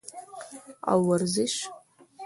[0.91, 1.55] او ورزش